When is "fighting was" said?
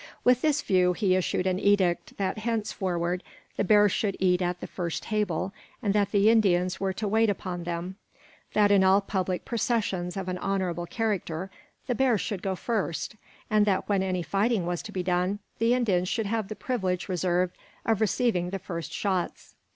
14.23-14.81